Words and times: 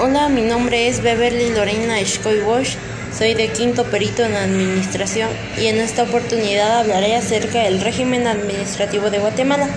Hola, 0.00 0.28
mi 0.28 0.42
nombre 0.42 0.86
es 0.86 1.02
Beverly 1.02 1.50
Lorena 1.50 1.96
Schkoy 2.04 2.38
Bosch, 2.38 2.76
soy 3.16 3.34
de 3.34 3.48
quinto 3.48 3.82
perito 3.82 4.24
en 4.24 4.36
administración 4.36 5.28
y 5.60 5.66
en 5.66 5.78
esta 5.80 6.04
oportunidad 6.04 6.78
hablaré 6.78 7.16
acerca 7.16 7.64
del 7.64 7.80
régimen 7.80 8.28
administrativo 8.28 9.10
de 9.10 9.18
Guatemala. 9.18 9.68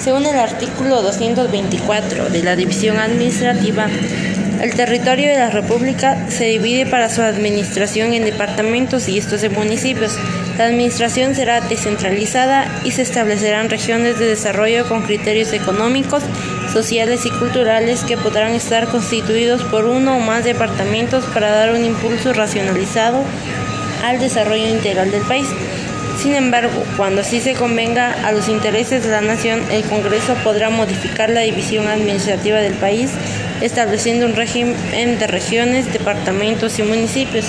Según 0.00 0.26
el 0.26 0.36
artículo 0.36 1.00
224 1.02 2.30
de 2.30 2.42
la 2.42 2.56
División 2.56 2.98
Administrativa, 2.98 3.86
el 4.60 4.74
territorio 4.74 5.30
de 5.30 5.38
la 5.38 5.50
República 5.50 6.28
se 6.28 6.46
divide 6.46 6.84
para 6.84 7.08
su 7.08 7.22
administración 7.22 8.14
en 8.14 8.24
departamentos 8.24 9.08
y 9.08 9.18
estos 9.18 9.44
en 9.44 9.52
municipios. 9.52 10.18
La 10.58 10.66
administración 10.66 11.36
será 11.36 11.60
descentralizada 11.60 12.80
y 12.84 12.90
se 12.90 13.02
establecerán 13.02 13.70
regiones 13.70 14.18
de 14.18 14.26
desarrollo 14.26 14.88
con 14.88 15.02
criterios 15.02 15.52
económicos, 15.52 16.24
sociales 16.72 17.26
y 17.26 17.30
culturales 17.30 18.04
que 18.04 18.16
podrán 18.16 18.52
estar 18.52 18.88
constituidos 18.88 19.62
por 19.64 19.84
uno 19.84 20.16
o 20.16 20.20
más 20.20 20.44
departamentos 20.44 21.24
para 21.34 21.50
dar 21.50 21.72
un 21.72 21.84
impulso 21.84 22.32
racionalizado 22.32 23.22
al 24.04 24.18
desarrollo 24.18 24.68
integral 24.68 25.10
del 25.10 25.22
país. 25.22 25.46
Sin 26.20 26.34
embargo, 26.34 26.84
cuando 26.96 27.22
así 27.22 27.40
se 27.40 27.54
convenga 27.54 28.12
a 28.26 28.32
los 28.32 28.48
intereses 28.48 29.02
de 29.02 29.10
la 29.10 29.20
nación, 29.20 29.60
el 29.70 29.82
Congreso 29.84 30.34
podrá 30.44 30.70
modificar 30.70 31.30
la 31.30 31.40
división 31.40 31.88
administrativa 31.88 32.58
del 32.58 32.74
país, 32.74 33.10
estableciendo 33.60 34.26
un 34.26 34.34
régimen 34.34 35.18
de 35.18 35.26
regiones, 35.26 35.92
departamentos 35.92 36.78
y 36.78 36.82
municipios, 36.82 37.46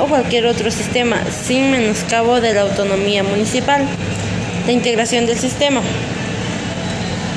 o 0.00 0.06
cualquier 0.06 0.46
otro 0.46 0.70
sistema, 0.70 1.18
sin 1.30 1.70
menoscabo 1.70 2.40
de 2.40 2.54
la 2.54 2.62
autonomía 2.62 3.22
municipal. 3.22 3.84
La 4.66 4.72
integración 4.72 5.26
del 5.26 5.38
sistema. 5.38 5.80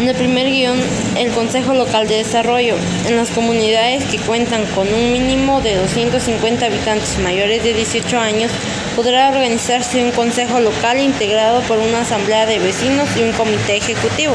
En 0.01 0.09
el 0.09 0.15
primer 0.15 0.47
guion, 0.47 0.79
el 1.15 1.29
Consejo 1.29 1.75
Local 1.75 2.07
de 2.07 2.15
Desarrollo. 2.15 2.73
En 3.05 3.17
las 3.17 3.29
comunidades 3.29 4.03
que 4.05 4.17
cuentan 4.17 4.65
con 4.73 4.91
un 4.91 5.13
mínimo 5.13 5.61
de 5.61 5.75
250 5.75 6.65
habitantes 6.65 7.19
mayores 7.19 7.63
de 7.63 7.75
18 7.75 8.17
años, 8.17 8.51
podrá 8.95 9.29
organizarse 9.29 10.03
un 10.03 10.09
Consejo 10.09 10.59
Local 10.59 10.99
integrado 10.99 11.61
por 11.61 11.77
una 11.77 12.01
Asamblea 12.01 12.47
de 12.47 12.57
Vecinos 12.57 13.09
y 13.15 13.21
un 13.21 13.31
Comité 13.33 13.77
Ejecutivo. 13.77 14.33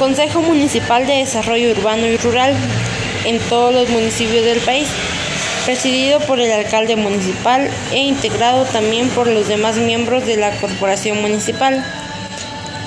Consejo 0.00 0.42
Municipal 0.42 1.06
de 1.06 1.18
Desarrollo 1.18 1.70
Urbano 1.70 2.08
y 2.08 2.16
Rural 2.16 2.56
en 3.24 3.38
todos 3.48 3.72
los 3.72 3.88
municipios 3.88 4.44
del 4.44 4.58
país, 4.58 4.88
presidido 5.64 6.18
por 6.18 6.40
el 6.40 6.50
alcalde 6.50 6.96
municipal 6.96 7.70
e 7.92 7.98
integrado 7.98 8.64
también 8.64 9.10
por 9.10 9.28
los 9.28 9.46
demás 9.46 9.76
miembros 9.76 10.26
de 10.26 10.38
la 10.38 10.50
corporación 10.58 11.22
municipal. 11.22 11.84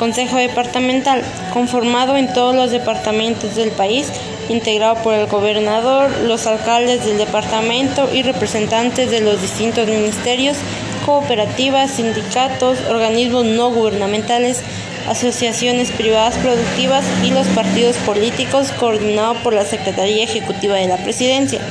Consejo 0.02 0.38
Departamental, 0.38 1.22
conformado 1.54 2.18
en 2.18 2.34
todos 2.34 2.56
los 2.56 2.72
departamentos 2.72 3.56
del 3.56 3.70
país, 3.70 4.08
integrado 4.50 4.96
por 5.04 5.14
el 5.14 5.28
gobernador, 5.28 6.10
los 6.26 6.48
alcaldes 6.48 7.06
del 7.06 7.20
departamento 7.20 8.10
y 8.12 8.24
representantes 8.24 9.12
de 9.12 9.22
los 9.22 9.40
distintos 9.40 9.88
ministerios, 9.88 10.58
cooperativas, 11.06 11.92
sindicatos, 11.92 12.80
organismos 12.90 13.46
no 13.46 13.70
gubernamentales, 13.70 14.64
asociaciones 15.08 15.92
privadas 15.92 16.36
productivas 16.38 17.06
y 17.24 17.30
los 17.30 17.46
partidos 17.50 17.96
políticos, 17.98 18.72
coordinado 18.80 19.36
por 19.44 19.54
la 19.54 19.66
Secretaría 19.66 20.24
Ejecutiva 20.24 20.78
de 20.78 20.88
la 20.88 20.98
Presidencia. 20.98 21.62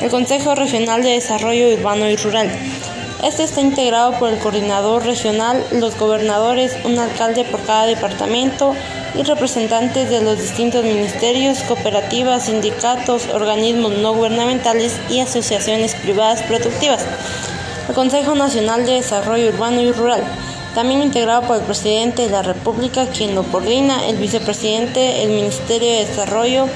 El 0.00 0.08
Consejo 0.08 0.54
Regional 0.54 1.02
de 1.02 1.10
Desarrollo 1.10 1.68
Urbano 1.68 2.08
y 2.08 2.16
Rural 2.16 2.50
este 3.22 3.44
está 3.44 3.60
integrado 3.60 4.18
por 4.18 4.30
el 4.30 4.38
coordinador 4.40 5.04
regional, 5.04 5.64
los 5.70 5.96
gobernadores, 5.96 6.76
un 6.84 6.98
alcalde 6.98 7.44
por 7.44 7.62
cada 7.62 7.86
departamento 7.86 8.74
y 9.14 9.22
representantes 9.22 10.10
de 10.10 10.22
los 10.22 10.38
distintos 10.38 10.84
ministerios, 10.84 11.62
cooperativas, 11.62 12.46
sindicatos, 12.46 13.28
organismos 13.32 13.92
no 13.98 14.12
gubernamentales 14.12 14.98
y 15.08 15.20
asociaciones 15.20 15.94
privadas 15.94 16.42
productivas. 16.42 17.04
El 17.88 17.94
Consejo 17.94 18.34
Nacional 18.34 18.86
de 18.86 18.94
Desarrollo 18.94 19.50
Urbano 19.50 19.80
y 19.80 19.92
Rural, 19.92 20.24
también 20.74 21.02
integrado 21.02 21.42
por 21.42 21.58
el 21.58 21.62
presidente 21.62 22.22
de 22.22 22.30
la 22.30 22.42
República, 22.42 23.06
quien 23.06 23.36
lo 23.36 23.44
coordina, 23.44 24.08
el 24.08 24.16
vicepresidente, 24.16 25.22
el 25.22 25.30
Ministerio 25.30 25.92
de 25.92 26.06
Desarrollo, 26.06 26.66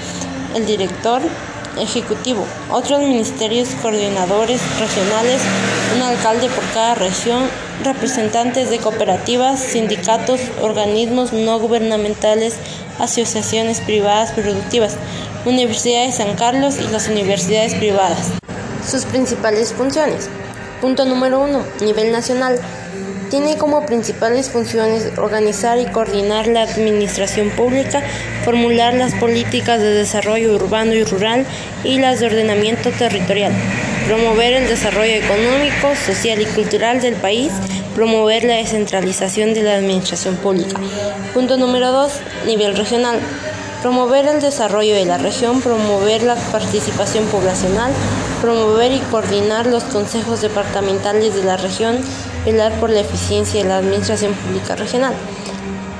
el 0.54 0.65
director, 0.65 1.22
ejecutivo, 1.78 2.44
otros 2.70 3.00
ministerios 3.00 3.69
coordinadores 3.82 4.60
regionales, 4.78 5.42
un 5.94 6.03
alcalde 6.03 6.48
por 6.48 6.64
cada 6.72 6.94
región, 6.94 7.44
representantes 7.84 8.70
de 8.70 8.78
cooperativas, 8.78 9.60
sindicatos, 9.60 10.41
organismos 10.62 11.32
no 11.32 11.59
gubernamentales, 11.59 12.56
asociaciones 12.98 13.81
privadas 13.81 14.32
productivas, 14.32 14.97
Universidad 15.44 16.06
de 16.06 16.12
San 16.12 16.34
Carlos 16.34 16.76
y 16.81 16.88
las 16.88 17.09
universidades 17.09 17.75
privadas. 17.75 18.32
Sus 18.88 19.04
principales 19.04 19.72
funciones. 19.72 20.28
Punto 20.81 21.04
número 21.04 21.41
uno, 21.41 21.62
Nivel 21.81 22.10
nacional. 22.12 22.58
Tiene 23.31 23.59
como 23.59 23.84
principales 23.84 24.50
funciones 24.50 25.19
organizar 25.19 25.78
y 25.78 25.87
coordinar 25.87 26.47
la 26.47 26.62
administración 26.62 27.50
pública, 27.50 28.03
formular 28.44 28.94
las 28.94 29.14
políticas 29.14 29.81
de 29.81 29.91
desarrollo 29.91 30.54
urbano 30.54 30.94
y 30.94 31.03
rural 31.03 31.44
y 31.82 31.98
las 31.98 32.20
de 32.20 32.26
ordenamiento 32.26 32.91
territorial, 32.92 33.53
promover 34.06 34.53
el 34.53 34.69
desarrollo 34.69 35.14
económico, 35.14 35.97
social 36.06 36.41
y 36.41 36.44
cultural 36.44 37.00
del 37.00 37.14
país, 37.14 37.50
promover 37.97 38.44
la 38.44 38.54
descentralización 38.54 39.54
de 39.54 39.62
la 39.62 39.75
administración 39.75 40.37
pública. 40.37 40.81
Punto 41.34 41.56
número 41.56 41.91
2. 41.91 42.12
Nivel 42.47 42.76
regional. 42.76 43.19
Promover 43.82 44.26
el 44.26 44.41
desarrollo 44.41 44.94
de 44.94 45.04
la 45.04 45.19
región, 45.19 45.60
promover 45.60 46.22
la 46.22 46.37
participación 46.37 47.25
poblacional, 47.26 47.93
promover 48.41 48.93
y 48.93 48.98
coordinar 49.10 49.66
los 49.66 49.82
consejos 49.84 50.43
departamentales 50.43 51.34
de 51.34 51.44
la 51.44 51.56
región, 51.56 51.98
velar 52.46 52.72
por 52.80 52.90
la 52.90 53.00
eficiencia 53.00 53.62
de 53.62 53.68
la 53.68 53.78
administración 53.78 54.32
pública 54.32 54.76
regional. 54.76 55.12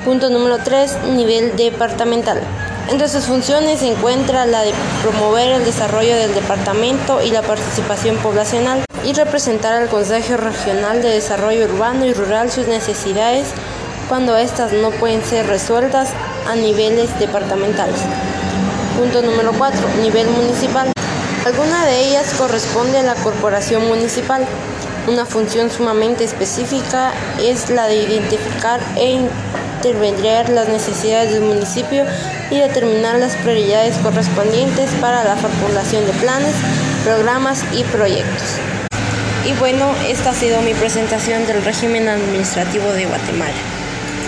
Punto 0.05 0.31
número 0.31 0.59
3. 0.59 0.99
Nivel 1.17 1.57
departamental. 1.57 2.41
Entre 2.89 3.09
sus 3.09 3.25
funciones 3.25 3.81
se 3.81 3.91
encuentra 3.91 4.47
la 4.47 4.63
de 4.63 4.73
promover 5.03 5.51
el 5.51 5.65
desarrollo 5.65 6.15
del 6.15 6.33
departamento 6.33 7.21
y 7.21 7.31
la 7.31 7.43
participación 7.43 8.17
poblacional 8.19 8.85
y 9.05 9.13
representar 9.13 9.73
al 9.75 9.89
Consejo 9.89 10.37
Regional 10.37 11.03
de 11.03 11.09
Desarrollo 11.09 11.65
Urbano 11.65 12.07
y 12.07 12.13
Rural 12.13 12.51
sus 12.51 12.69
necesidades 12.69 13.49
cuando 14.09 14.37
éstas 14.37 14.73
no 14.73 14.91
pueden 14.93 15.25
ser 15.25 15.49
resueltas 15.49 16.11
a 16.49 16.55
niveles 16.55 17.19
departamentales. 17.19 17.99
Punto 18.97 19.21
número 19.23 19.53
4. 19.53 19.81
Nivel 20.03 20.29
municipal. 20.29 20.93
Alguna 21.45 21.85
de 21.87 22.07
ellas 22.07 22.35
corresponde 22.39 22.99
a 22.99 23.03
la 23.03 23.15
corporación 23.15 23.89
municipal. 23.89 24.47
Una 25.09 25.25
función 25.25 25.71
sumamente 25.71 26.25
específica 26.25 27.13
es 27.41 27.71
la 27.71 27.87
de 27.87 27.95
identificar 27.95 28.81
e 28.97 29.13
intervenir 29.13 30.49
las 30.49 30.69
necesidades 30.69 31.33
del 31.33 31.43
municipio 31.43 32.05
y 32.51 32.59
determinar 32.59 33.21
las 33.21 33.37
prioridades 33.37 33.97
correspondientes 33.99 34.91
para 35.01 35.23
la 35.23 35.37
formulación 35.37 36.05
de 36.07 36.13
planes, 36.15 36.55
programas 37.05 37.63
y 37.73 37.85
proyectos. 37.85 38.59
Y 39.47 39.53
bueno, 39.61 39.87
esta 40.09 40.31
ha 40.31 40.35
sido 40.35 40.61
mi 40.63 40.75
presentación 40.75 41.47
del 41.47 41.63
régimen 41.63 42.09
administrativo 42.09 42.91
de 42.91 43.07
Guatemala. 43.07 43.76